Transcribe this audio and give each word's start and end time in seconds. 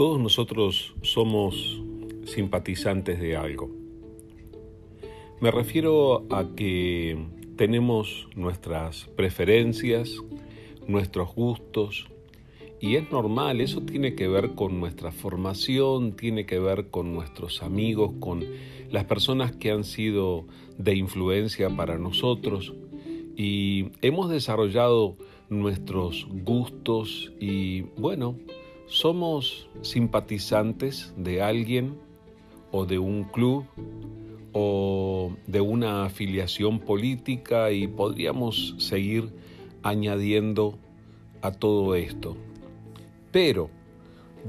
Todos 0.00 0.18
nosotros 0.18 0.94
somos 1.02 1.78
simpatizantes 2.24 3.20
de 3.20 3.36
algo. 3.36 3.68
Me 5.42 5.50
refiero 5.50 6.24
a 6.30 6.54
que 6.56 7.22
tenemos 7.56 8.26
nuestras 8.34 9.04
preferencias, 9.14 10.16
nuestros 10.88 11.34
gustos, 11.34 12.06
y 12.80 12.96
es 12.96 13.12
normal, 13.12 13.60
eso 13.60 13.82
tiene 13.82 14.14
que 14.14 14.26
ver 14.26 14.54
con 14.54 14.80
nuestra 14.80 15.12
formación, 15.12 16.16
tiene 16.16 16.46
que 16.46 16.58
ver 16.58 16.88
con 16.88 17.12
nuestros 17.12 17.62
amigos, 17.62 18.14
con 18.20 18.42
las 18.90 19.04
personas 19.04 19.52
que 19.54 19.70
han 19.70 19.84
sido 19.84 20.46
de 20.78 20.94
influencia 20.94 21.68
para 21.68 21.98
nosotros 21.98 22.72
y 23.36 23.90
hemos 24.00 24.30
desarrollado 24.30 25.18
nuestros 25.50 26.26
gustos 26.30 27.32
y 27.38 27.82
bueno, 27.98 28.36
somos 28.90 29.68
simpatizantes 29.82 31.14
de 31.16 31.40
alguien 31.40 31.94
o 32.72 32.86
de 32.86 32.98
un 32.98 33.22
club 33.22 33.64
o 34.52 35.32
de 35.46 35.60
una 35.60 36.04
afiliación 36.04 36.80
política 36.80 37.70
y 37.70 37.86
podríamos 37.86 38.74
seguir 38.78 39.32
añadiendo 39.84 40.76
a 41.40 41.52
todo 41.52 41.94
esto. 41.94 42.36
Pero 43.30 43.70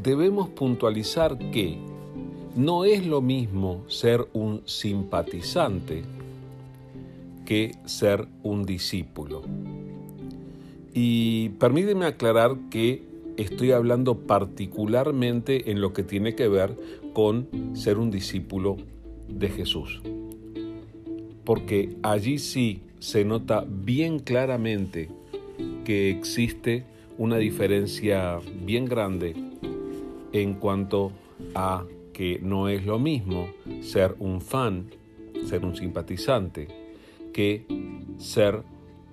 debemos 0.02 0.50
puntualizar 0.50 1.38
que 1.52 1.78
no 2.56 2.84
es 2.84 3.06
lo 3.06 3.22
mismo 3.22 3.84
ser 3.88 4.28
un 4.34 4.64
simpatizante 4.66 6.02
que 7.46 7.76
ser 7.86 8.28
un 8.42 8.66
discípulo. 8.66 9.44
Y 10.96 11.50
permíteme 11.50 12.08
aclarar 12.08 12.58
que 12.72 13.11
estoy 13.38 13.72
hablando 13.72 14.20
particularmente 14.20 15.72
en 15.72 15.82
lo 15.82 15.94
que 15.94 16.04
tiene 16.04 16.36
que 16.36 16.48
ver 16.48 16.76
con 17.14 17.48
ser 17.74 17.98
un 17.98 18.12
discípulo 18.12 18.78
de 19.28 19.50
Jesús. 19.50 20.02
Porque 21.44 21.96
allí 22.04 22.38
sí 22.38 22.82
se 23.00 23.26
nota 23.26 23.66
bien 23.68 24.20
claramente 24.20 25.10
que 25.84 26.10
existe 26.12 26.86
una 27.18 27.38
diferencia 27.38 28.40
bien 28.64 28.86
grande 28.86 29.36
en 30.34 30.54
cuanto 30.56 31.12
a 31.56 31.86
que 32.14 32.40
no 32.42 32.70
es 32.70 32.86
lo 32.86 33.00
mismo 33.00 33.50
ser 33.82 34.16
un 34.20 34.42
fan, 34.42 34.90
ser 35.46 35.66
un 35.66 35.76
simpatizante, 35.76 36.68
que 37.34 37.66
ser 38.18 38.62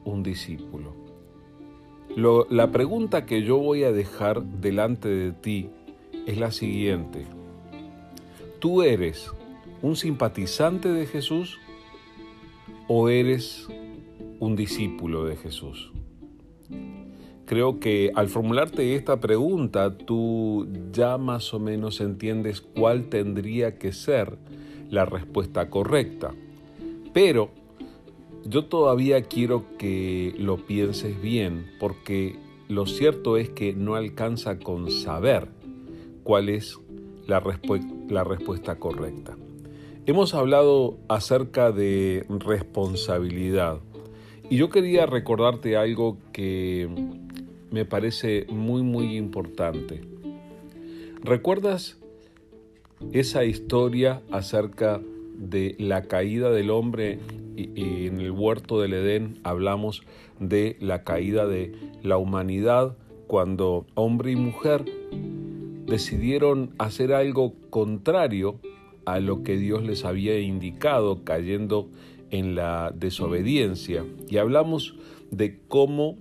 un 0.04 0.22
discípulo. 0.22 1.07
La 2.18 2.72
pregunta 2.72 3.26
que 3.26 3.42
yo 3.42 3.58
voy 3.58 3.84
a 3.84 3.92
dejar 3.92 4.42
delante 4.42 5.08
de 5.08 5.30
ti 5.30 5.70
es 6.26 6.36
la 6.38 6.50
siguiente. 6.50 7.26
¿Tú 8.58 8.82
eres 8.82 9.30
un 9.82 9.94
simpatizante 9.94 10.88
de 10.88 11.06
Jesús 11.06 11.58
o 12.88 13.08
eres 13.08 13.68
un 14.40 14.56
discípulo 14.56 15.24
de 15.26 15.36
Jesús? 15.36 15.92
Creo 17.46 17.78
que 17.78 18.10
al 18.16 18.28
formularte 18.28 18.96
esta 18.96 19.20
pregunta 19.20 19.96
tú 19.96 20.66
ya 20.92 21.18
más 21.18 21.54
o 21.54 21.60
menos 21.60 22.00
entiendes 22.00 22.60
cuál 22.60 23.08
tendría 23.08 23.78
que 23.78 23.92
ser 23.92 24.38
la 24.90 25.04
respuesta 25.04 25.70
correcta. 25.70 26.34
Pero 27.14 27.50
yo 28.44 28.64
todavía 28.64 29.22
quiero 29.22 29.64
que 29.78 30.34
lo 30.38 30.56
pienses 30.56 31.20
bien 31.20 31.70
porque 31.78 32.36
lo 32.68 32.86
cierto 32.86 33.36
es 33.36 33.48
que 33.48 33.72
no 33.72 33.94
alcanza 33.94 34.58
con 34.58 34.90
saber 34.90 35.48
cuál 36.22 36.48
es 36.48 36.78
la, 37.26 37.40
respuesta 37.40 38.76
correcta. 38.76 39.36
Hemos 40.06 40.34
hablado 40.34 40.98
acerca 41.08 41.72
de 41.72 42.24
responsabilidad 42.28 43.80
y 44.50 44.56
yo 44.56 44.70
quería 44.70 45.06
recordarte 45.06 45.76
algo 45.76 46.18
que 46.32 46.88
me 47.70 47.84
parece 47.84 48.46
muy, 48.48 48.82
muy 48.82 49.16
importante. 49.16 50.00
¿Recuerdas 51.22 51.98
esa 53.12 53.44
historia 53.44 54.22
acerca 54.30 55.00
de 55.36 55.76
la 55.78 56.02
caída 56.02 56.50
del 56.50 56.70
hombre 56.70 57.18
y, 57.58 58.06
en 58.06 58.20
el 58.20 58.30
huerto 58.30 58.80
del 58.80 58.94
Edén 58.94 59.40
hablamos 59.42 60.02
de 60.38 60.76
la 60.80 61.02
caída 61.04 61.46
de 61.46 61.72
la 62.02 62.16
humanidad 62.16 62.96
cuando 63.26 63.86
hombre 63.94 64.32
y 64.32 64.36
mujer 64.36 64.84
decidieron 65.86 66.74
hacer 66.78 67.12
algo 67.12 67.54
contrario 67.70 68.60
a 69.04 69.20
lo 69.20 69.42
que 69.42 69.56
Dios 69.56 69.82
les 69.84 70.04
había 70.04 70.38
indicado, 70.38 71.24
cayendo 71.24 71.88
en 72.30 72.54
la 72.54 72.92
desobediencia. 72.94 74.04
Y 74.28 74.36
hablamos 74.36 74.96
de 75.30 75.60
cómo 75.68 76.16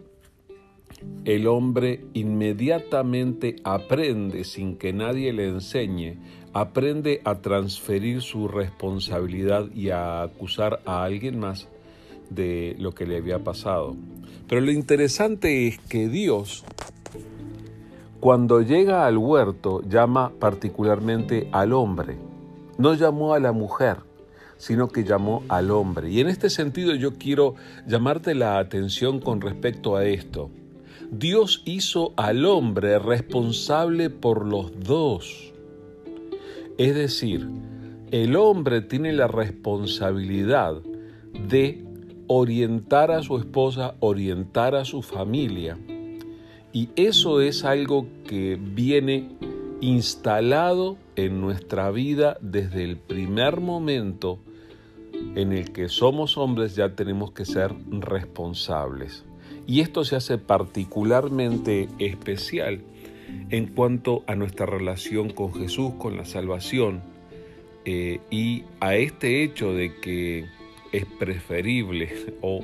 el 1.25 1.47
hombre 1.47 2.06
inmediatamente 2.13 3.58
aprende, 3.63 4.44
sin 4.44 4.78
que 4.78 4.94
nadie 4.94 5.34
le 5.34 5.50
enseñe, 5.50 6.18
aprende 6.53 7.22
a 7.24 7.35
transferir 7.35 8.22
su 8.22 8.47
responsabilidad 8.47 9.69
y 9.75 9.90
a 9.90 10.24
acusar 10.24 10.80
a 10.86 11.03
alguien 11.03 11.40
más 11.40 11.68
de 12.30 12.75
lo 12.80 12.94
que 12.94 13.06
le 13.06 13.18
había 13.18 13.44
pasado. 13.44 13.96
Pero 14.47 14.62
lo 14.62 14.72
interesante 14.72 15.68
es 15.68 15.78
que 15.80 16.07
Dios, 16.07 16.63
cuando 18.19 18.62
llega 18.62 19.06
al 19.06 19.18
huerto, 19.18 19.81
llama 19.88 20.31
particularmente 20.40 21.50
al 21.52 21.74
hombre. 21.74 22.18
No 22.78 22.94
llamó 22.94 23.34
a 23.34 23.40
la 23.40 23.52
mujer, 23.52 23.97
sino 24.57 24.88
que 24.88 25.03
llamó 25.03 25.44
al 25.50 25.72
hombre. 25.72 26.09
Y 26.09 26.22
en 26.22 26.28
este 26.28 26.50
sentido 26.50 26.96
yo 26.96 27.16
quiero 27.16 27.56
llamarte 27.86 28.34
la 28.34 28.59
atención 28.59 29.19
con 29.19 29.41
respecto 29.41 29.96
a 29.96 30.06
esto. 30.06 30.50
Dios 31.12 31.62
hizo 31.66 32.13
al 32.18 32.45
hombre 32.45 33.00
responsable 33.00 34.09
por 34.09 34.45
los 34.45 34.78
dos. 34.79 35.53
Es 36.78 36.95
decir, 36.95 37.47
el 38.12 38.35
hombre 38.35 38.81
tiene 38.81 39.13
la 39.13 39.28
responsabilidad 39.28 40.81
de 41.47 41.84
orientar 42.28 43.12
a 43.12 43.23
su 43.23 43.38
esposa, 43.38 43.95
orientar 44.01 44.75
a 44.75 44.84
su 44.84 45.01
familia. 45.01 45.78
Y 46.73 46.90
eso 46.97 47.39
es 47.39 47.63
algo 47.63 48.07
que 48.28 48.59
viene 48.62 49.29
instalado 49.79 50.97
en 51.16 51.39
nuestra 51.39 51.89
vida 51.89 52.38
desde 52.41 52.84
el 52.84 52.97
primer 52.97 53.62
momento 53.62 54.39
en 55.35 55.53
el 55.53 55.72
que 55.72 55.88
somos 55.88 56.38
hombres 56.38 56.75
ya 56.75 56.95
tenemos 56.95 57.31
que 57.31 57.45
ser 57.45 57.74
responsables. 57.89 59.26
Y 59.67 59.81
esto 59.81 60.05
se 60.05 60.16
hace 60.16 60.38
particularmente 60.38 61.89
especial 62.00 62.81
en 63.50 63.67
cuanto 63.67 64.23
a 64.25 64.35
nuestra 64.35 64.66
relación 64.66 65.29
con 65.29 65.53
Jesús, 65.53 65.94
con 65.97 66.16
la 66.16 66.23
salvación, 66.23 67.01
eh, 67.83 68.19
y 68.31 68.63
a 68.79 68.95
este 68.95 69.44
hecho 69.44 69.73
de 69.73 69.94
que 69.95 70.45
es 70.94 71.06
preferible 71.06 72.09
o 72.41 72.61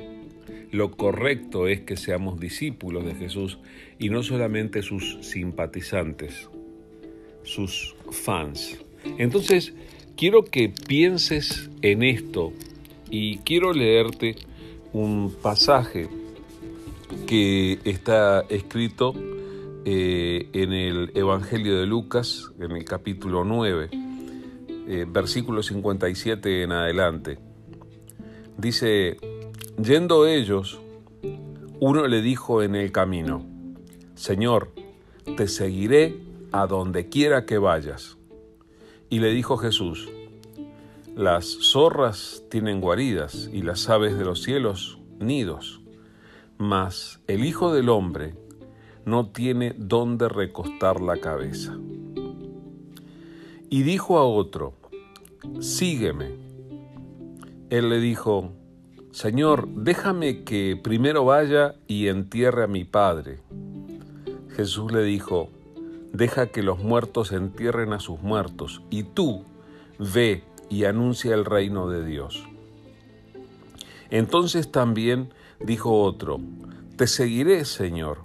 lo 0.70 0.90
correcto 0.90 1.68
es 1.68 1.82
que 1.82 1.96
seamos 1.96 2.40
discípulos 2.40 3.04
de 3.04 3.14
Jesús 3.14 3.58
y 3.98 4.08
no 4.08 4.22
solamente 4.22 4.82
sus 4.82 5.18
simpatizantes, 5.20 6.48
sus 7.42 7.94
fans. 8.10 8.78
Entonces, 9.18 9.72
quiero 10.16 10.44
que 10.44 10.68
pienses 10.68 11.70
en 11.82 12.02
esto 12.02 12.52
y 13.08 13.38
quiero 13.38 13.72
leerte 13.72 14.34
un 14.92 15.34
pasaje 15.42 16.08
que 17.24 17.78
está 17.84 18.40
escrito 18.48 19.14
eh, 19.84 20.48
en 20.52 20.72
el 20.72 21.12
Evangelio 21.14 21.78
de 21.78 21.86
Lucas, 21.86 22.50
en 22.58 22.72
el 22.72 22.84
capítulo 22.84 23.44
9, 23.44 23.90
eh, 24.88 25.06
versículo 25.08 25.62
57 25.62 26.62
en 26.62 26.72
adelante. 26.72 27.38
Dice, 28.58 29.16
yendo 29.82 30.26
ellos, 30.26 30.80
uno 31.80 32.06
le 32.06 32.22
dijo 32.22 32.62
en 32.62 32.74
el 32.74 32.92
camino, 32.92 33.46
Señor, 34.14 34.72
te 35.36 35.48
seguiré 35.48 36.18
a 36.52 36.66
donde 36.66 37.08
quiera 37.08 37.46
que 37.46 37.58
vayas. 37.58 38.16
Y 39.10 39.20
le 39.20 39.30
dijo 39.30 39.56
Jesús, 39.56 40.08
las 41.16 41.46
zorras 41.46 42.42
tienen 42.50 42.80
guaridas 42.80 43.48
y 43.52 43.62
las 43.62 43.88
aves 43.88 44.18
de 44.18 44.24
los 44.24 44.42
cielos 44.42 44.98
nidos 45.20 45.83
mas 46.58 47.20
el 47.26 47.44
Hijo 47.44 47.72
del 47.72 47.88
Hombre 47.88 48.34
no 49.04 49.30
tiene 49.30 49.74
dónde 49.76 50.28
recostar 50.28 51.00
la 51.00 51.16
cabeza. 51.18 51.76
Y 53.70 53.82
dijo 53.82 54.18
a 54.18 54.24
otro, 54.24 54.74
sígueme. 55.60 56.32
Él 57.70 57.88
le 57.88 57.98
dijo, 57.98 58.52
Señor, 59.10 59.68
déjame 59.68 60.44
que 60.44 60.78
primero 60.80 61.24
vaya 61.24 61.74
y 61.86 62.08
entierre 62.08 62.64
a 62.64 62.68
mi 62.68 62.84
Padre. 62.84 63.40
Jesús 64.54 64.92
le 64.92 65.02
dijo, 65.02 65.50
deja 66.12 66.46
que 66.46 66.62
los 66.62 66.78
muertos 66.78 67.32
entierren 67.32 67.92
a 67.92 67.98
sus 67.98 68.20
muertos, 68.22 68.82
y 68.90 69.02
tú 69.02 69.44
ve 69.98 70.44
y 70.70 70.84
anuncia 70.84 71.34
el 71.34 71.44
reino 71.44 71.88
de 71.88 72.04
Dios. 72.06 72.44
Entonces 74.10 74.70
también 74.70 75.33
dijo 75.60 76.02
otro, 76.02 76.40
Te 76.96 77.06
seguiré, 77.06 77.64
Señor, 77.64 78.18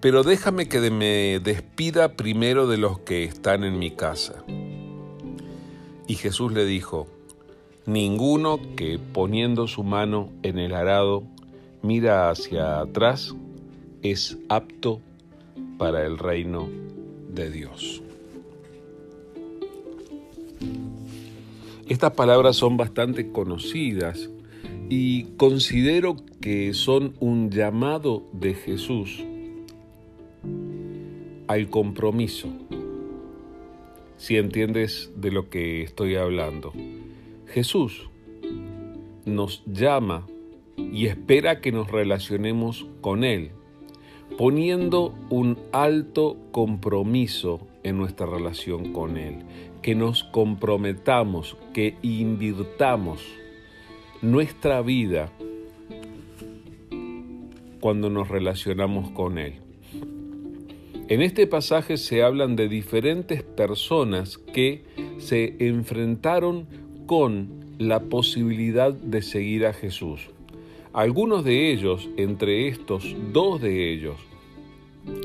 pero 0.00 0.22
déjame 0.22 0.68
que 0.68 0.90
me 0.90 1.40
despida 1.40 2.16
primero 2.16 2.66
de 2.66 2.78
los 2.78 2.98
que 3.00 3.24
están 3.24 3.64
en 3.64 3.78
mi 3.78 3.90
casa. 3.90 4.44
Y 6.06 6.16
Jesús 6.16 6.52
le 6.52 6.66
dijo, 6.66 7.06
Ninguno 7.86 8.58
que 8.76 8.98
poniendo 8.98 9.66
su 9.66 9.82
mano 9.82 10.30
en 10.42 10.58
el 10.58 10.74
arado 10.74 11.24
mira 11.82 12.30
hacia 12.30 12.80
atrás 12.80 13.34
es 14.02 14.38
apto 14.48 15.00
para 15.76 16.04
el 16.06 16.18
reino 16.18 16.68
de 17.28 17.50
Dios. 17.50 18.02
Estas 21.86 22.12
palabras 22.12 22.56
son 22.56 22.78
bastante 22.78 23.30
conocidas 23.30 24.30
y 24.96 25.24
considero 25.38 26.14
que 26.40 26.72
son 26.72 27.16
un 27.18 27.50
llamado 27.50 28.22
de 28.32 28.54
Jesús 28.54 29.24
al 31.48 31.68
compromiso, 31.68 32.46
si 34.16 34.36
entiendes 34.36 35.10
de 35.16 35.32
lo 35.32 35.50
que 35.50 35.82
estoy 35.82 36.14
hablando. 36.14 36.72
Jesús 37.48 38.08
nos 39.24 39.64
llama 39.66 40.28
y 40.76 41.06
espera 41.06 41.60
que 41.60 41.72
nos 41.72 41.90
relacionemos 41.90 42.86
con 43.00 43.24
Él, 43.24 43.50
poniendo 44.38 45.12
un 45.28 45.58
alto 45.72 46.36
compromiso 46.52 47.66
en 47.82 47.98
nuestra 47.98 48.26
relación 48.26 48.92
con 48.92 49.16
Él, 49.16 49.38
que 49.82 49.96
nos 49.96 50.22
comprometamos, 50.22 51.56
que 51.72 51.96
invirtamos 52.02 53.20
nuestra 54.24 54.80
vida 54.80 55.30
cuando 57.80 58.08
nos 58.08 58.28
relacionamos 58.28 59.10
con 59.10 59.38
Él. 59.38 59.54
En 61.08 61.20
este 61.20 61.46
pasaje 61.46 61.98
se 61.98 62.22
hablan 62.22 62.56
de 62.56 62.68
diferentes 62.68 63.42
personas 63.42 64.38
que 64.38 64.84
se 65.18 65.56
enfrentaron 65.58 66.66
con 67.06 67.76
la 67.78 68.00
posibilidad 68.00 68.94
de 68.94 69.20
seguir 69.20 69.66
a 69.66 69.74
Jesús. 69.74 70.30
Algunos 70.94 71.44
de 71.44 71.70
ellos, 71.72 72.08
entre 72.16 72.68
estos 72.68 73.14
dos 73.32 73.60
de 73.60 73.92
ellos, 73.92 74.16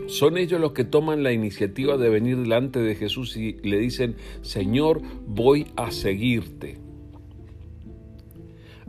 son 0.07 0.37
ellos 0.37 0.59
los 0.59 0.73
que 0.73 0.83
toman 0.83 1.23
la 1.23 1.31
iniciativa 1.31 1.95
de 1.95 2.09
venir 2.09 2.35
delante 2.37 2.79
de 2.79 2.95
Jesús 2.95 3.37
y 3.37 3.53
le 3.63 3.77
dicen, 3.77 4.17
Señor, 4.41 5.01
voy 5.25 5.67
a 5.77 5.91
seguirte. 5.91 6.88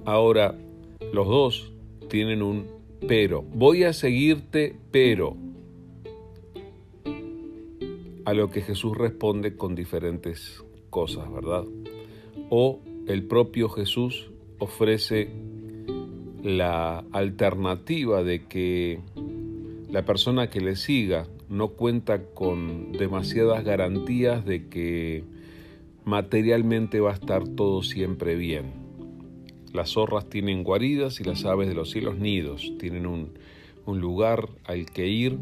Ahora, 0.05 0.57
los 1.13 1.27
dos 1.27 1.73
tienen 2.09 2.43
un 2.43 2.67
pero. 3.07 3.43
Voy 3.43 3.85
a 3.85 3.93
seguirte, 3.93 4.77
pero. 4.91 5.37
A 8.25 8.35
lo 8.35 8.51
que 8.51 8.61
Jesús 8.61 8.97
responde 8.97 9.57
con 9.57 9.75
diferentes 9.75 10.63
cosas, 10.91 11.33
¿verdad? 11.33 11.65
O 12.51 12.81
el 13.07 13.25
propio 13.25 13.69
Jesús 13.69 14.31
ofrece 14.59 15.31
la 16.43 17.05
alternativa 17.13 18.23
de 18.23 18.47
que 18.47 19.01
la 19.91 20.05
persona 20.05 20.49
que 20.49 20.61
le 20.61 20.77
siga 20.77 21.27
no 21.49 21.69
cuenta 21.69 22.25
con 22.27 22.93
demasiadas 22.93 23.65
garantías 23.65 24.45
de 24.45 24.69
que 24.69 25.25
materialmente 26.05 27.01
va 27.01 27.11
a 27.11 27.15
estar 27.15 27.47
todo 27.49 27.83
siempre 27.83 28.37
bien. 28.37 28.80
Las 29.73 29.91
zorras 29.91 30.29
tienen 30.29 30.65
guaridas 30.65 31.21
y 31.21 31.25
las 31.25 31.45
aves 31.45 31.69
de 31.69 31.75
los 31.75 31.91
cielos 31.91 32.19
nidos, 32.19 32.73
tienen 32.79 33.07
un, 33.07 33.33
lugar 33.87 34.49
al 34.67 34.87
que 34.87 35.09
ir, 35.09 35.37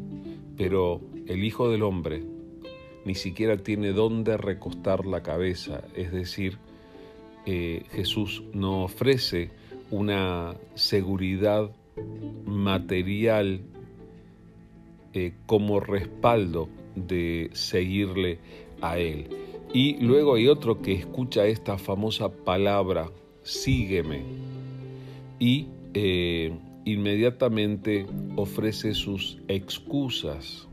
pero 0.56 1.02
el 1.26 1.44
Hijo 1.44 1.70
del 1.70 1.82
Hombre 1.82 2.22
ni 3.04 3.14
siquiera 3.14 3.58
tiene 3.58 3.92
dónde 3.92 4.38
recostar 4.38 5.04
la 5.04 5.22
cabeza, 5.22 5.82
es 5.94 6.12
decir, 6.12 6.56
eh, 7.44 7.84
Jesús 7.90 8.42
no 8.54 8.84
ofrece 8.84 9.50
una 9.90 10.54
seguridad 10.74 11.70
material 12.46 13.60
eh, 15.12 15.32
como 15.46 15.80
respaldo 15.80 16.68
de 16.94 17.50
seguirle 17.52 18.38
a 18.80 18.98
Él. 18.98 19.28
Y 19.72 19.96
luego 20.04 20.34
hay 20.34 20.48
otro 20.48 20.80
que 20.80 20.92
escucha 20.92 21.46
esta 21.46 21.78
famosa 21.78 22.30
palabra, 22.30 23.10
sígueme, 23.48 24.22
y 25.38 25.66
eh, 25.94 26.52
inmediatamente 26.84 28.06
ofrece 28.36 28.94
sus 28.94 29.38
excusas. 29.48 30.68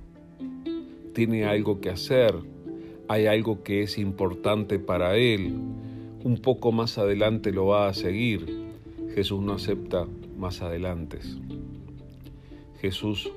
Tiene 1.13 1.45
algo 1.45 1.79
que 1.79 1.89
hacer, 1.89 2.35
hay 3.07 3.27
algo 3.27 3.63
que 3.63 3.83
es 3.83 3.97
importante 3.97 4.79
para 4.79 5.15
Él, 5.15 5.53
un 6.23 6.37
poco 6.41 6.71
más 6.71 6.97
adelante 6.97 7.51
lo 7.51 7.67
va 7.67 7.87
a 7.87 7.93
seguir 7.93 8.65
Jesús 9.15 9.41
no 9.41 9.53
acepta 9.53 10.05
más 10.37 10.61
adelante. 10.61 11.19
Jesús 12.81 13.31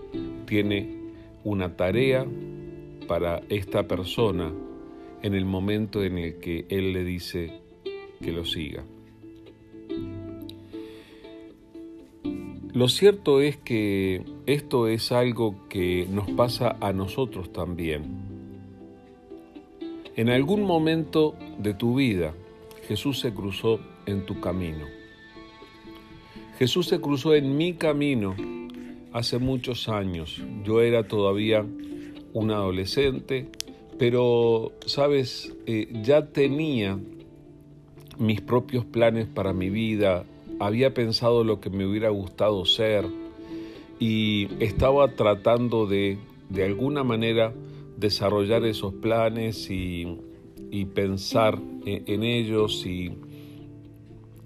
tiene 0.44 0.96
una 1.44 1.76
tarea 1.76 2.26
para 3.06 3.43
esta 3.49 3.87
persona 3.87 4.52
en 5.23 5.34
el 5.34 5.44
momento 5.44 6.02
en 6.02 6.19
el 6.19 6.41
que 6.41 6.67
Él 6.69 6.93
le 6.93 7.05
dice 7.05 7.61
que 8.20 8.32
lo 8.32 8.44
siga. 8.44 8.82
Lo 12.78 12.86
cierto 12.86 13.40
es 13.40 13.56
que 13.56 14.22
esto 14.46 14.86
es 14.86 15.10
algo 15.10 15.66
que 15.69 16.06
nos 16.12 16.30
pasa 16.30 16.76
a 16.80 16.92
nosotros 16.92 17.52
también. 17.52 18.04
En 20.14 20.28
algún 20.28 20.62
momento 20.62 21.34
de 21.58 21.75
tu 21.75 21.96
vida, 21.96 22.34
Jesús 22.86 23.19
se 23.19 23.34
cruzó 23.34 23.80
en 24.06 24.25
tu 24.26 24.38
camino. 24.38 24.86
Jesús 26.56 26.86
se 26.86 27.00
cruzó 27.00 27.34
en 27.34 27.56
mi 27.56 27.75
camino 27.75 28.36
hace 29.12 29.41
muchos 29.41 29.88
años. 29.88 30.41
Yo 30.62 30.81
era 30.81 31.08
todavía 31.08 31.67
un 32.32 32.50
adolescente, 32.53 33.48
pero, 33.98 34.70
sabes, 34.86 35.53
eh, 35.67 35.88
ya 36.05 36.26
tenía 36.26 36.96
mis 38.19 38.41
propios 38.41 38.84
planes 38.84 39.26
para 39.26 39.53
mi 39.53 39.69
vida, 39.69 40.24
había 40.58 40.94
pensado 40.94 41.44
lo 41.44 41.60
que 41.60 41.70
me 41.70 41.86
hubiera 41.86 42.08
gustado 42.10 42.65
ser 42.65 43.06
y 43.98 44.48
estaba 44.62 45.08
tratando 45.15 45.86
de, 45.86 46.19
de 46.48 46.65
alguna 46.65 47.05
manera, 47.05 47.53
desarrollar 47.96 48.65
esos 48.65 48.94
planes 48.94 49.69
y, 49.70 50.19
pensar 50.94 51.58
en, 51.86 52.05
en 52.06 52.22
ellos 52.22 52.84
y 52.86 53.12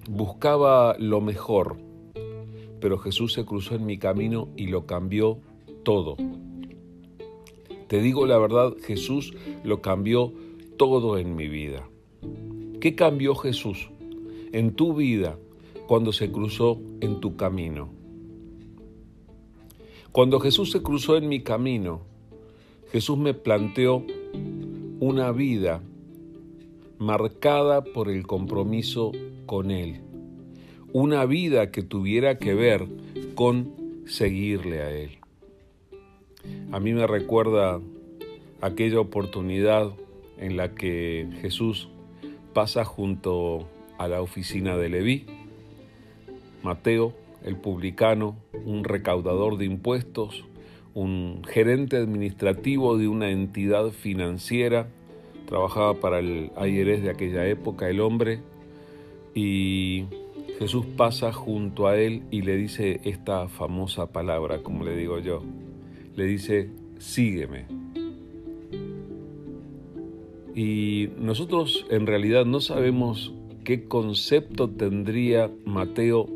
buscaba 0.09 0.97
lo 0.99 1.21
mejor 1.21 1.77
pero 2.83 2.99
Jesús 2.99 3.33
se 3.33 3.45
cruzó 3.45 3.77
en 3.77 3.87
mi 3.87 3.97
camino 3.97 4.49
y 4.57 4.67
lo 4.67 4.87
cambió 4.87 5.39
todo. 5.85 6.17
Te 7.87 8.03
digo 8.03 8.27
la 8.27 8.37
verdad, 8.39 8.75
Jesús 8.83 9.33
lo 9.63 9.81
cambió 9.81 10.33
todo 10.77 11.17
en 11.17 11.37
mi 11.37 11.47
vida. 11.47 11.89
¿Qué 12.81 12.97
cambió 12.97 13.37
Jesús 13.37 13.89
en 14.51 14.75
tu 14.75 14.95
vida 14.95 15.39
cuando 15.87 16.13
se 16.13 16.31
cruzó 16.31 16.81
en 17.01 17.21
tu 17.21 17.37
camino? 17.37 17.91
Cuando 20.13 20.41
Jesús 20.41 20.71
se 20.71 20.83
cruzó 20.83 21.17
en 21.17 21.29
mi 21.29 21.43
camino, 21.43 22.03
Jesús 22.91 23.17
me 23.17 23.35
planteó 23.35 24.05
una 25.01 25.33
vida 25.33 25.83
marcada 26.99 27.83
por 27.83 28.11
el 28.11 28.27
compromiso 28.27 29.13
con 29.47 29.71
Él 29.71 30.03
una 30.93 31.25
vida 31.25 31.71
que 31.71 31.83
tuviera 31.83 32.39
que 32.39 32.55
ver 32.55 32.87
con 33.35 34.03
seguirle 34.07 34.83
a 34.83 34.91
Él. 34.91 35.19
A 36.71 36.81
mí 36.81 36.93
me 36.93 37.07
recuerda 37.07 37.81
aquella 38.61 39.01
oportunidad 39.01 39.91
en 40.39 40.57
la 40.57 40.75
que 40.75 41.29
Jesús 41.41 41.89
pasa 42.53 42.85
junto 42.85 43.67
a 43.99 44.09
la 44.09 44.21
oficina 44.21 44.77
de 44.77 44.89
Leví. 44.89 45.27
Mateo, 46.63 47.13
el 47.45 47.57
publicano, 47.57 48.37
un 48.65 48.85
recaudador 48.85 49.59
de 49.59 49.65
impuestos, 49.65 50.45
un 50.95 51.43
gerente 51.49 51.97
administrativo 51.97 52.97
de 52.99 53.09
una 53.09 53.31
entidad 53.31 53.91
financiera, 53.91 54.89
trabajaba 55.47 55.95
para 55.95 56.19
el 56.19 56.51
IRS 56.57 57.03
de 57.03 57.11
aquella 57.11 57.47
época, 57.47 57.89
el 57.89 58.01
hombre, 58.01 58.41
y 59.35 60.05
Jesús 60.59 60.85
pasa 60.97 61.33
junto 61.33 61.87
a 61.87 61.97
él 61.97 62.23
y 62.31 62.43
le 62.43 62.57
dice 62.57 63.01
esta 63.05 63.49
famosa 63.49 64.13
palabra, 64.13 64.63
como 64.63 64.85
le 64.85 64.97
digo 64.97 65.19
yo. 65.19 65.43
Le 66.15 66.25
dice, 66.25 66.71
sígueme. 66.99 67.67
Y 70.55 71.09
nosotros 71.19 71.87
en 71.91 72.07
realidad 72.07 72.45
no 72.45 72.61
sabemos 72.61 73.33
qué 73.65 73.89
concepto 73.89 74.69
tendría 74.69 75.51
Mateo 75.65 76.29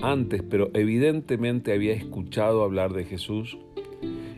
antes, 0.00 0.42
pero 0.42 0.70
evidentemente 0.74 1.72
había 1.72 1.92
escuchado 1.92 2.62
hablar 2.62 2.92
de 2.92 3.04
Jesús, 3.04 3.58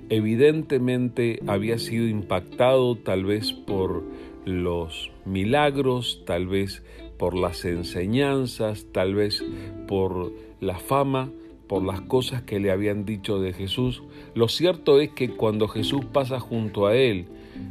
evidentemente 0.08 1.40
había 1.46 1.78
sido 1.78 2.06
impactado 2.06 2.96
tal 2.96 3.24
vez 3.24 3.52
por 3.52 4.04
los 4.44 5.10
milagros, 5.24 6.22
tal 6.24 6.46
vez 6.46 6.82
por 7.18 7.34
las 7.34 7.64
enseñanzas, 7.64 8.86
tal 8.92 9.14
vez 9.14 9.44
por 9.88 10.32
la 10.60 10.78
fama, 10.78 11.30
por 11.66 11.82
las 11.82 12.00
cosas 12.02 12.42
que 12.42 12.60
le 12.60 12.70
habían 12.70 13.04
dicho 13.04 13.40
de 13.40 13.52
Jesús. 13.52 14.02
Lo 14.34 14.48
cierto 14.48 15.00
es 15.00 15.10
que 15.10 15.30
cuando 15.30 15.66
Jesús 15.66 16.04
pasa 16.04 16.38
junto 16.38 16.86
a 16.86 16.94
él, 16.94 17.26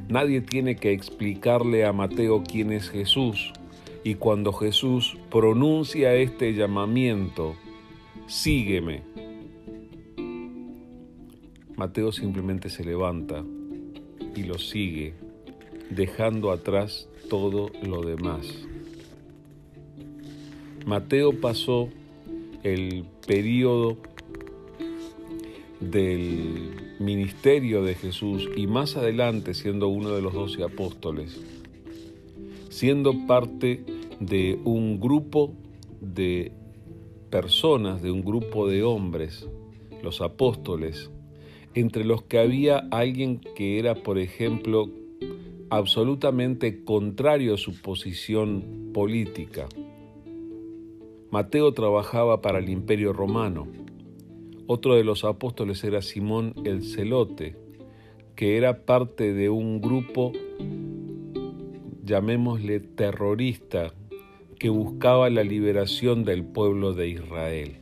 nadie 0.10 0.42
tiene 0.42 0.75
que 0.75 0.92
explicarle 0.92 1.86
a 1.86 1.94
Mateo 1.94 2.44
quién 2.44 2.72
es 2.72 2.89
Jesús. 2.89 3.54
Y 4.04 4.15
cuando 4.15 4.54
Jesús 4.54 5.18
pronuncia 5.32 6.13
este 6.13 6.54
llamamiento, 6.54 7.56
sígueme. 8.27 9.03
Mateo 11.75 12.12
simplemente 12.12 12.70
se 12.70 12.84
levanta 12.84 13.44
y 14.36 14.44
lo 14.44 14.58
sigue, 14.58 15.13
dejando 15.89 16.51
atrás 16.51 17.10
todo 17.29 17.70
lo 17.84 18.01
demás. 18.01 18.48
Mateo 20.86 21.39
pasó 21.39 21.89
el 22.63 23.05
periodo 23.27 23.98
del 25.79 26.96
ministerio 27.00 27.84
de 27.84 27.96
Jesús 27.96 28.50
y 28.55 28.67
más 28.67 28.96
adelante 28.96 29.53
siendo 29.53 29.88
uno 29.88 30.10
de 30.12 30.22
los 30.22 30.34
doce 30.34 30.63
apóstoles, 30.63 31.39
siendo 32.70 33.27
parte 33.27 33.84
de 34.20 34.60
un 34.63 35.00
grupo 35.00 35.53
de 36.01 36.51
personas, 37.36 38.01
de 38.01 38.12
un 38.12 38.24
grupo 38.24 38.65
de 38.65 38.82
hombres, 38.84 39.46
los 40.01 40.22
apóstoles, 40.22 41.12
entre 41.74 42.06
los 42.06 42.24
que 42.24 42.39
había 42.39 42.77
alguien 42.92 43.42
que 43.58 43.77
era, 43.77 43.94
por 43.94 44.20
ejemplo, 44.20 44.89
absolutamente 45.70 46.86
contrario 46.86 47.56
a 47.56 47.58
su 47.58 47.82
posición 47.82 48.92
política. 48.94 49.68
Mateo 51.30 51.74
trabajaba 51.74 52.39
para 52.39 52.60
el 52.60 52.70
imperio 52.70 53.12
romano. 53.12 53.68
Otro 54.65 54.96
de 54.96 55.04
los 55.04 55.25
apóstoles 55.25 55.84
era 55.84 56.01
Simón 56.01 56.54
el 56.63 56.84
Celote, 56.84 57.58
que 58.38 58.56
era 58.56 58.86
parte 58.86 59.34
de 59.34 59.50
un 59.50 59.82
grupo, 59.82 60.32
llamémosle 62.01 62.80
terrorista, 62.80 63.94
que 64.65 64.69
buscaba 64.72 65.29
la 65.29 65.43
liberación 65.43 66.24
del 66.25 66.43
pueblo 66.43 66.93
de 66.93 67.07
Israel, 67.07 67.77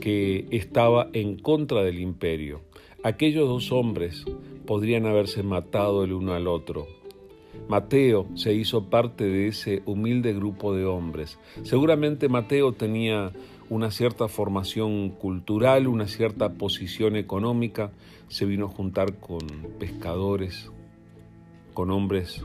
que 0.00 0.48
estaba 0.50 1.08
en 1.12 1.38
contra 1.38 1.84
del 1.84 2.00
imperio. 2.00 2.62
Aquellos 3.04 3.46
dos 3.46 3.70
hombres 3.70 4.24
podrían 4.66 5.06
haberse 5.06 5.44
matado 5.44 6.02
el 6.02 6.14
uno 6.14 6.34
al 6.34 6.48
otro. 6.48 6.88
Mateo 7.68 8.26
se 8.34 8.54
hizo 8.54 8.90
parte 8.90 9.22
de 9.22 9.46
ese 9.46 9.84
humilde 9.86 10.34
grupo 10.34 10.74
de 10.74 10.84
hombres. 10.84 11.38
Seguramente 11.62 12.28
Mateo 12.28 12.72
tenía 12.72 13.30
una 13.70 13.92
cierta 13.92 14.26
formación 14.26 15.10
cultural, 15.10 15.86
una 15.86 16.08
cierta 16.08 16.54
posición 16.54 17.14
económica, 17.14 17.92
se 18.26 18.46
vino 18.46 18.66
a 18.66 18.70
juntar 18.70 19.20
con 19.20 19.46
pescadores, 19.78 20.72
con 21.72 21.92
hombres 21.92 22.44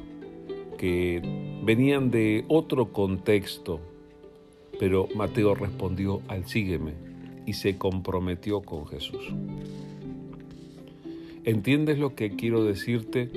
que 0.81 1.21
venían 1.63 2.09
de 2.09 2.43
otro 2.47 2.91
contexto, 2.91 3.79
pero 4.79 5.07
Mateo 5.13 5.53
respondió 5.53 6.23
al 6.27 6.47
sígueme 6.47 6.93
y 7.45 7.53
se 7.53 7.77
comprometió 7.77 8.61
con 8.61 8.87
Jesús. 8.87 9.31
¿Entiendes 11.43 11.99
lo 11.99 12.15
que 12.15 12.35
quiero 12.35 12.63
decirte? 12.63 13.29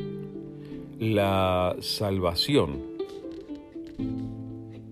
La 0.99 1.77
salvación 1.81 2.81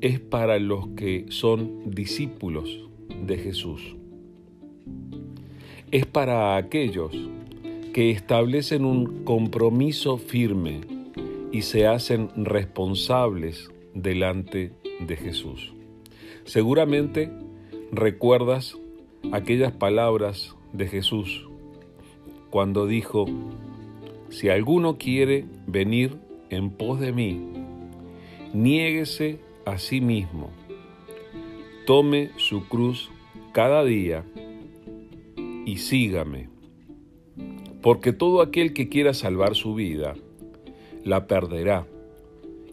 es 0.02 0.20
para 0.20 0.58
los 0.58 0.88
que 0.88 1.24
son 1.30 1.90
discípulos 1.90 2.80
de 3.24 3.38
Jesús. 3.38 3.96
Es 5.90 6.04
para 6.04 6.58
aquellos 6.58 7.12
que 7.94 8.10
establecen 8.10 8.84
un 8.84 9.24
compromiso 9.24 10.18
firme 10.18 10.91
y 11.52 11.62
se 11.62 11.86
hacen 11.86 12.30
responsables 12.34 13.70
delante 13.94 14.72
de 15.00 15.16
Jesús. 15.16 15.74
Seguramente 16.44 17.30
recuerdas 17.92 18.78
aquellas 19.30 19.72
palabras 19.72 20.56
de 20.72 20.88
Jesús 20.88 21.46
cuando 22.50 22.86
dijo, 22.86 23.26
si 24.30 24.48
alguno 24.48 24.98
quiere 24.98 25.44
venir 25.66 26.18
en 26.50 26.70
pos 26.70 27.00
de 27.00 27.12
mí, 27.12 27.40
niéguese 28.54 29.38
a 29.64 29.78
sí 29.78 30.00
mismo, 30.00 30.50
tome 31.86 32.30
su 32.36 32.66
cruz 32.68 33.10
cada 33.52 33.84
día 33.84 34.24
y 35.66 35.76
sígame, 35.76 36.48
porque 37.82 38.12
todo 38.12 38.40
aquel 38.40 38.72
que 38.72 38.88
quiera 38.88 39.14
salvar 39.14 39.54
su 39.54 39.74
vida, 39.74 40.14
la 41.04 41.26
perderá. 41.26 41.86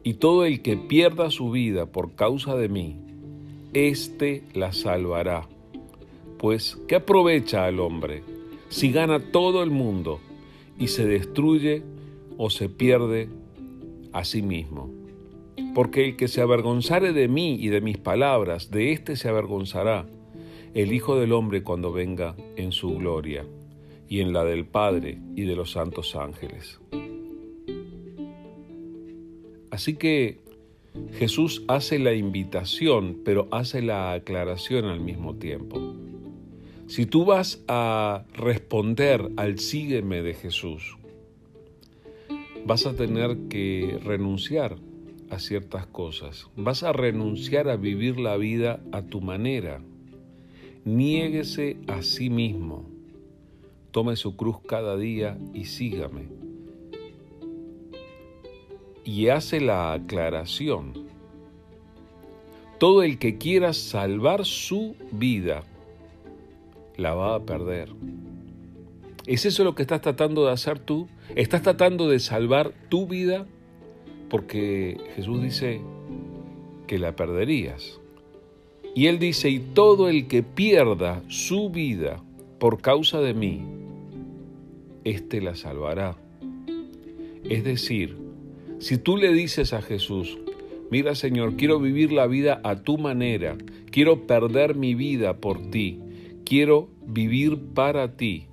Y 0.03 0.15
todo 0.15 0.45
el 0.45 0.61
que 0.61 0.77
pierda 0.77 1.29
su 1.29 1.51
vida 1.51 1.85
por 1.85 2.15
causa 2.15 2.55
de 2.55 2.69
mí, 2.69 2.97
éste 3.73 4.43
la 4.53 4.71
salvará. 4.71 5.47
Pues, 6.37 6.77
¿qué 6.87 6.95
aprovecha 6.95 7.65
al 7.65 7.79
hombre 7.79 8.23
si 8.69 8.91
gana 8.91 9.19
todo 9.19 9.61
el 9.61 9.71
mundo 9.71 10.19
y 10.77 10.87
se 10.87 11.05
destruye 11.05 11.83
o 12.37 12.49
se 12.49 12.69
pierde 12.69 13.29
a 14.13 14.23
sí 14.23 14.41
mismo? 14.41 14.89
Porque 15.75 16.05
el 16.05 16.15
que 16.15 16.27
se 16.27 16.41
avergonzare 16.41 17.13
de 17.13 17.27
mí 17.27 17.55
y 17.55 17.67
de 17.67 17.81
mis 17.81 17.97
palabras, 17.97 18.71
de 18.71 18.93
éste 18.93 19.15
se 19.15 19.27
avergonzará 19.27 20.07
el 20.73 20.93
Hijo 20.93 21.19
del 21.19 21.33
Hombre 21.33 21.63
cuando 21.63 21.91
venga 21.91 22.35
en 22.55 22.71
su 22.71 22.95
gloria 22.95 23.45
y 24.07 24.21
en 24.21 24.33
la 24.33 24.43
del 24.43 24.65
Padre 24.65 25.19
y 25.35 25.43
de 25.43 25.55
los 25.55 25.71
santos 25.71 26.15
ángeles. 26.15 26.79
Así 29.71 29.95
que 29.95 30.39
Jesús 31.13 31.63
hace 31.67 31.99
la 31.99 32.13
invitación, 32.13 33.21
pero 33.23 33.47
hace 33.51 33.81
la 33.81 34.13
aclaración 34.13 34.85
al 34.85 34.99
mismo 34.99 35.35
tiempo. 35.35 35.95
Si 36.87 37.05
tú 37.05 37.25
vas 37.25 37.63
a 37.67 38.25
responder 38.33 39.29
al 39.37 39.59
sígueme 39.59 40.21
de 40.23 40.33
Jesús, 40.33 40.97
vas 42.65 42.85
a 42.85 42.95
tener 42.95 43.37
que 43.49 43.99
renunciar 44.03 44.77
a 45.29 45.37
ciertas 45.37 45.85
cosas. 45.85 46.47
Vas 46.55 46.81
a 46.81 46.91
renunciar 46.91 47.69
a 47.69 47.75
vivir 47.75 48.19
la 48.19 48.37
vida 48.37 48.81
a 48.91 49.03
tu 49.03 49.21
manera. 49.21 49.81
Niéguese 50.85 51.77
a 51.87 52.01
sí 52.01 52.31
mismo. 52.31 52.89
Tome 53.91 54.15
su 54.15 54.35
cruz 54.35 54.57
cada 54.67 54.97
día 54.97 55.37
y 55.53 55.65
sígame 55.65 56.48
y 59.09 59.29
hace 59.29 59.59
la 59.59 59.93
aclaración. 59.93 60.93
Todo 62.77 63.01
el 63.01 63.17
que 63.17 63.39
quiera 63.39 63.73
salvar 63.73 64.45
su 64.45 64.95
vida, 65.11 65.63
la 66.95 67.15
va 67.15 67.33
a 67.33 67.39
perder. 67.39 67.89
¿Es 69.25 69.47
eso 69.47 69.63
lo 69.63 69.73
que 69.73 69.81
estás 69.81 70.01
tratando 70.01 70.45
de 70.45 70.51
hacer 70.51 70.77
tú? 70.77 71.07
¿Estás 71.35 71.63
tratando 71.63 72.07
de 72.07 72.19
salvar 72.19 72.71
tu 72.89 73.07
vida? 73.07 73.47
Porque 74.29 74.97
Jesús 75.15 75.41
dice 75.41 75.81
que 76.85 76.99
la 76.99 77.15
perderías. 77.15 77.99
Y 78.93 79.07
Él 79.07 79.17
dice, 79.17 79.49
y 79.49 79.57
todo 79.57 80.07
el 80.07 80.27
que 80.27 80.43
pierda 80.43 81.23
su 81.29 81.71
vida 81.71 82.23
por 82.59 82.79
causa 82.79 83.21
de 83.21 83.33
mí, 83.33 83.63
éste 85.03 85.41
la 85.41 85.55
salvará. 85.55 86.15
Es 87.43 87.63
decir, 87.63 88.28
si 88.79 88.97
tú 88.97 89.17
le 89.17 89.33
dices 89.33 89.73
a 89.73 89.81
Jesús, 89.81 90.37
mira 90.89 91.15
Señor, 91.15 91.55
quiero 91.55 91.79
vivir 91.79 92.11
la 92.11 92.27
vida 92.27 92.61
a 92.63 92.81
tu 92.81 92.97
manera, 92.97 93.57
quiero 93.91 94.25
perder 94.25 94.75
mi 94.75 94.95
vida 94.95 95.37
por 95.37 95.69
ti, 95.69 95.99
quiero 96.45 96.89
vivir 97.05 97.57
para 97.73 98.15
ti, 98.15 98.47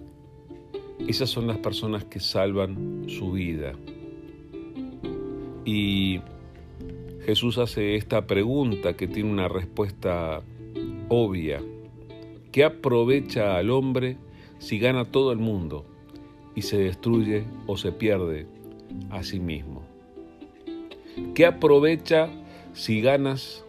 esas 1.06 1.30
son 1.30 1.46
las 1.46 1.58
personas 1.58 2.04
que 2.04 2.20
salvan 2.20 3.04
su 3.08 3.32
vida. 3.32 3.74
Y 5.64 6.20
Jesús 7.24 7.58
hace 7.58 7.96
esta 7.96 8.26
pregunta 8.26 8.96
que 8.96 9.06
tiene 9.06 9.30
una 9.30 9.48
respuesta 9.48 10.42
obvia. 11.08 11.60
¿Qué 12.50 12.64
aprovecha 12.64 13.56
al 13.56 13.70
hombre 13.70 14.16
si 14.58 14.78
gana 14.78 15.04
todo 15.04 15.32
el 15.32 15.38
mundo 15.38 15.84
y 16.54 16.62
se 16.62 16.78
destruye 16.78 17.44
o 17.66 17.76
se 17.76 17.92
pierde 17.92 18.46
a 19.10 19.22
sí 19.22 19.38
mismo? 19.38 19.75
¿Qué 21.34 21.46
aprovecha 21.46 22.28
si 22.74 23.00
ganas 23.00 23.64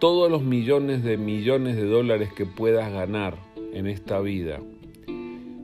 todos 0.00 0.30
los 0.30 0.42
millones 0.42 1.02
de 1.02 1.16
millones 1.16 1.76
de 1.76 1.86
dólares 1.86 2.30
que 2.34 2.44
puedas 2.44 2.92
ganar 2.92 3.38
en 3.72 3.86
esta 3.86 4.20
vida, 4.20 4.60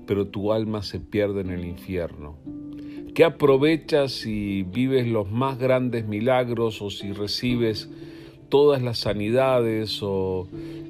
pero 0.07 0.29
tu 0.29 0.53
alma 0.53 0.83
se 0.83 0.99
pierde 0.99 1.43
en 1.43 1.51
el 1.51 1.67
infierno? 1.67 2.37
¿Qué 3.15 3.25
aprovechas 3.25 4.13
si 4.13 4.63
vives 4.63 5.07
los 5.07 5.31
más 5.31 5.59
grandes 5.59 6.07
milagros 6.07 6.81
o 6.81 6.89
si 6.89 7.13
recibes 7.13 7.91
todas 8.49 8.81
las 8.83 8.99
sanidades 8.99 10.01
o 10.03 10.49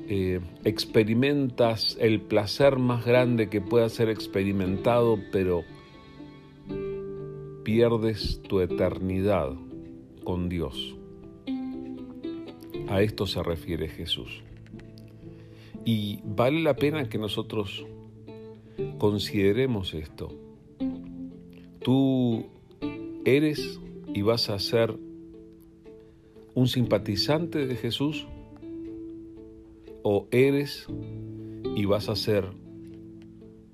eh, 0.09 0.41
experimentas 0.65 1.97
el 2.01 2.21
placer 2.21 2.79
más 2.79 3.05
grande 3.05 3.49
que 3.49 3.61
pueda 3.61 3.89
ser 3.89 4.11
experimentado, 4.11 5.19
pero 5.33 5.65
pierdes 7.65 8.41
tu 8.43 8.61
eternidad 8.61 9.57
con 10.27 10.49
Dios. 10.49 10.97
A 12.89 13.01
esto 13.01 13.27
se 13.27 13.43
refiere 13.45 13.89
Jesús. 13.89 14.43
Y 15.85 16.19
vale 16.25 16.61
la 16.63 16.75
pena 16.75 17.09
que 17.09 17.17
nosotros 17.17 17.87
consideremos 18.99 19.95
esto. 19.95 20.35
Tú 21.81 22.45
eres 23.25 23.79
y 24.13 24.23
vas 24.23 24.51
a 24.51 24.59
ser 24.59 24.99
un 26.55 26.67
simpatizante 26.67 27.65
de 27.65 27.77
Jesús 27.77 28.27
o 30.03 30.27
eres 30.33 30.89
y 31.77 31.85
vas 31.85 32.09
a 32.09 32.17
ser 32.17 32.51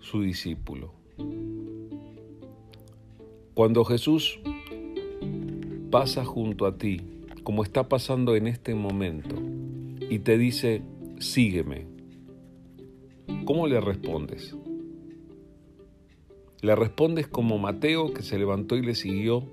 su 0.01 0.21
discípulo. 0.21 0.93
Cuando 3.55 3.85
Jesús 3.87 4.39
pasa 5.93 6.25
junto 6.25 6.65
a 6.65 6.79
ti, 6.79 7.03
como 7.45 7.63
está 7.63 7.87
pasando 7.87 8.35
en 8.35 8.47
este 8.47 8.75
momento, 8.75 9.37
y 10.09 10.21
te 10.21 10.39
dice, 10.39 10.81
sígueme, 11.19 11.87
¿cómo 13.45 13.67
le 13.67 13.79
respondes? 13.79 14.57
Le 16.63 16.75
respondes 16.77 17.29
como 17.29 17.59
Mateo 17.59 18.15
que 18.15 18.23
se 18.23 18.39
levantó 18.39 18.77
y 18.77 18.83
le 18.83 18.95
siguió 18.95 19.45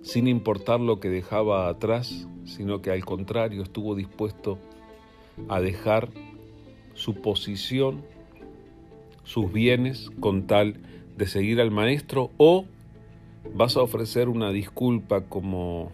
sin 0.00 0.28
importar 0.28 0.80
lo 0.80 0.98
que 0.98 1.10
dejaba 1.10 1.68
atrás, 1.68 2.26
sino 2.46 2.80
que 2.80 2.90
al 2.90 3.04
contrario 3.04 3.62
estuvo 3.62 3.94
dispuesto 3.94 4.58
a 5.48 5.60
dejar 5.60 6.08
su 6.94 7.16
posición, 7.16 8.02
sus 9.24 9.52
bienes, 9.52 10.08
con 10.20 10.46
tal 10.46 10.80
de 11.18 11.26
seguir 11.26 11.60
al 11.60 11.70
maestro 11.70 12.30
o 12.38 12.64
vas 13.54 13.76
a 13.76 13.82
ofrecer 13.82 14.28
una 14.28 14.50
disculpa 14.50 15.22
como 15.22 15.90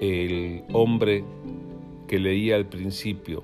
el 0.00 0.62
hombre 0.72 1.24
que 2.08 2.18
leía 2.18 2.56
al 2.56 2.66
principio. 2.66 3.42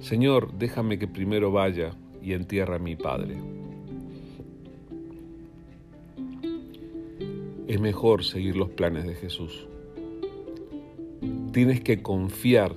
Señor, 0.00 0.52
déjame 0.58 0.98
que 0.98 1.06
primero 1.06 1.52
vaya 1.52 1.94
y 2.22 2.32
entierre 2.32 2.76
a 2.76 2.78
mi 2.78 2.96
padre. 2.96 3.36
Es 7.68 7.80
mejor 7.80 8.24
seguir 8.24 8.56
los 8.56 8.70
planes 8.70 9.06
de 9.06 9.14
Jesús. 9.14 9.66
Tienes 11.52 11.80
que 11.80 12.02
confiar 12.02 12.74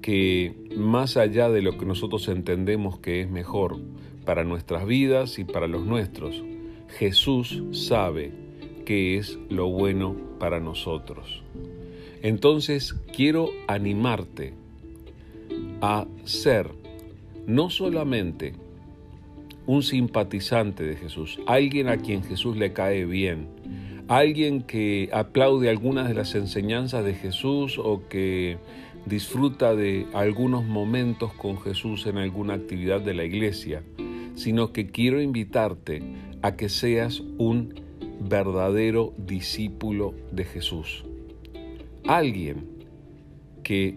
que 0.00 0.54
más 0.76 1.16
allá 1.16 1.50
de 1.50 1.60
lo 1.60 1.76
que 1.76 1.84
nosotros 1.84 2.26
entendemos 2.28 2.98
que 2.98 3.20
es 3.20 3.30
mejor 3.30 3.78
para 4.24 4.44
nuestras 4.44 4.86
vidas 4.86 5.38
y 5.38 5.44
para 5.44 5.66
los 5.66 5.84
nuestros, 5.84 6.42
Jesús 6.96 7.62
sabe 7.72 8.32
qué 8.84 9.18
es 9.18 9.38
lo 9.50 9.68
bueno 9.68 10.16
para 10.38 10.60
nosotros. 10.60 11.42
Entonces 12.22 12.94
quiero 13.14 13.50
animarte 13.66 14.54
a 15.80 16.06
ser 16.24 16.70
no 17.46 17.70
solamente 17.70 18.54
un 19.66 19.82
simpatizante 19.82 20.84
de 20.84 20.96
Jesús, 20.96 21.38
alguien 21.46 21.88
a 21.88 21.98
quien 21.98 22.24
Jesús 22.24 22.56
le 22.56 22.72
cae 22.72 23.04
bien, 23.04 23.48
alguien 24.08 24.62
que 24.62 25.10
aplaude 25.12 25.68
algunas 25.68 26.08
de 26.08 26.14
las 26.14 26.34
enseñanzas 26.34 27.04
de 27.04 27.14
Jesús 27.14 27.78
o 27.78 28.08
que 28.08 28.56
disfruta 29.04 29.76
de 29.76 30.06
algunos 30.14 30.64
momentos 30.64 31.32
con 31.34 31.60
Jesús 31.60 32.06
en 32.06 32.18
alguna 32.18 32.54
actividad 32.54 33.00
de 33.00 33.14
la 33.14 33.24
iglesia, 33.24 33.82
sino 34.34 34.72
que 34.72 34.86
quiero 34.86 35.20
invitarte 35.20 36.02
a 36.42 36.56
que 36.56 36.68
seas 36.68 37.22
un 37.38 37.74
verdadero 38.20 39.12
discípulo 39.16 40.14
de 40.32 40.44
Jesús. 40.44 41.04
Alguien 42.06 42.66
que 43.62 43.96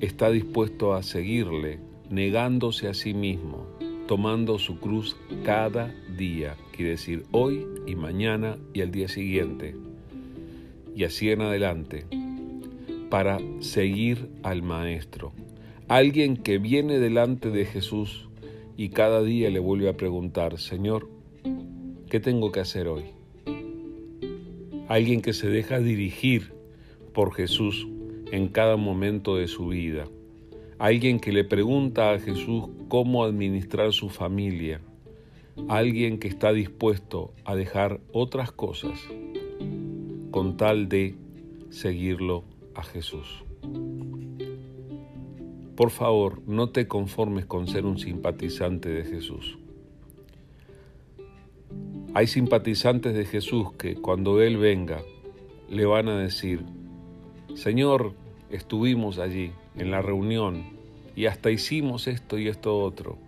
está 0.00 0.30
dispuesto 0.30 0.94
a 0.94 1.02
seguirle, 1.02 1.80
negándose 2.10 2.88
a 2.88 2.94
sí 2.94 3.14
mismo, 3.14 3.66
tomando 4.06 4.58
su 4.58 4.78
cruz 4.78 5.16
cada 5.44 5.94
día, 6.16 6.56
quiere 6.72 6.92
decir 6.92 7.24
hoy 7.32 7.66
y 7.86 7.94
mañana 7.94 8.56
y 8.72 8.80
el 8.80 8.90
día 8.90 9.08
siguiente, 9.08 9.74
y 10.94 11.04
así 11.04 11.30
en 11.30 11.42
adelante, 11.42 12.06
para 13.10 13.38
seguir 13.60 14.30
al 14.42 14.62
Maestro. 14.62 15.32
Alguien 15.88 16.36
que 16.36 16.58
viene 16.58 16.98
delante 16.98 17.50
de 17.50 17.64
Jesús 17.64 18.28
y 18.76 18.90
cada 18.90 19.22
día 19.22 19.50
le 19.50 19.58
vuelve 19.58 19.88
a 19.88 19.96
preguntar, 19.96 20.58
Señor, 20.58 21.08
¿qué 22.08 22.20
tengo 22.20 22.52
que 22.52 22.60
hacer 22.60 22.88
hoy? 22.88 23.04
Alguien 24.88 25.20
que 25.20 25.34
se 25.34 25.48
deja 25.48 25.78
dirigir 25.78 26.52
por 27.12 27.34
Jesús 27.34 27.86
en 28.32 28.48
cada 28.48 28.76
momento 28.76 29.36
de 29.36 29.46
su 29.46 29.68
vida. 29.68 30.06
Alguien 30.78 31.20
que 31.20 31.32
le 31.32 31.44
pregunta 31.44 32.12
a 32.12 32.18
Jesús 32.18 32.64
cómo 32.88 33.24
administrar 33.24 33.92
su 33.92 34.08
familia. 34.08 34.80
Alguien 35.68 36.18
que 36.18 36.28
está 36.28 36.52
dispuesto 36.52 37.34
a 37.44 37.54
dejar 37.54 38.00
otras 38.12 38.52
cosas 38.52 38.98
con 40.30 40.56
tal 40.56 40.88
de 40.88 41.14
seguirlo 41.70 42.44
a 42.74 42.84
Jesús. 42.84 43.44
Por 45.76 45.90
favor, 45.90 46.40
no 46.46 46.70
te 46.70 46.88
conformes 46.88 47.44
con 47.44 47.66
ser 47.66 47.84
un 47.84 47.98
simpatizante 47.98 48.88
de 48.88 49.04
Jesús. 49.04 49.57
Hay 52.14 52.26
simpatizantes 52.26 53.14
de 53.14 53.26
Jesús 53.26 53.72
que 53.78 53.94
cuando 53.94 54.40
Él 54.42 54.56
venga 54.56 55.02
le 55.68 55.84
van 55.84 56.08
a 56.08 56.18
decir, 56.18 56.64
Señor, 57.54 58.14
estuvimos 58.50 59.18
allí 59.18 59.52
en 59.76 59.90
la 59.90 60.00
reunión 60.00 60.64
y 61.14 61.26
hasta 61.26 61.50
hicimos 61.50 62.06
esto 62.06 62.38
y 62.38 62.48
esto 62.48 62.78
otro. 62.78 63.18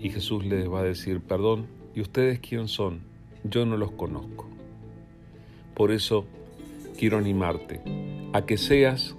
Y 0.00 0.10
Jesús 0.10 0.44
les 0.44 0.70
va 0.70 0.80
a 0.80 0.84
decir, 0.84 1.20
perdón, 1.20 1.66
¿y 1.94 2.00
ustedes 2.00 2.38
quién 2.38 2.68
son? 2.68 3.00
Yo 3.42 3.66
no 3.66 3.76
los 3.76 3.90
conozco. 3.90 4.46
Por 5.74 5.90
eso 5.90 6.26
quiero 6.96 7.18
animarte 7.18 7.80
a 8.32 8.46
que 8.46 8.56
seas 8.56 9.16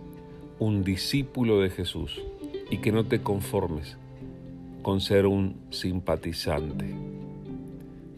un 0.60 0.84
discípulo 0.84 1.60
de 1.60 1.70
Jesús 1.70 2.22
y 2.72 2.78
que 2.78 2.92
no 2.92 3.06
te 3.06 3.22
conformes 3.22 3.98
con 4.82 5.02
ser 5.02 5.26
un 5.26 5.58
simpatizante. 5.72 7.17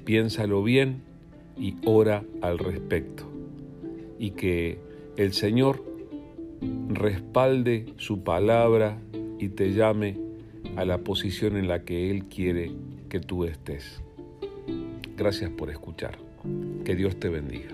Piénsalo 0.10 0.64
bien 0.64 1.04
y 1.56 1.76
ora 1.86 2.24
al 2.42 2.58
respecto. 2.58 3.26
Y 4.18 4.32
que 4.32 4.80
el 5.18 5.34
Señor 5.34 5.86
respalde 6.88 7.94
su 7.98 8.24
palabra 8.24 8.98
y 9.38 9.50
te 9.50 9.72
llame 9.72 10.18
a 10.78 10.84
la 10.84 10.98
posición 10.98 11.58
en 11.58 11.68
la 11.68 11.84
que 11.84 12.10
Él 12.10 12.24
quiere 12.26 12.72
que 13.08 13.20
tú 13.20 13.46
estés. 13.46 14.02
Gracias 15.16 15.52
por 15.52 15.70
escuchar. 15.70 16.18
Que 16.84 16.96
Dios 16.96 17.20
te 17.20 17.30
bendiga. 17.30 17.70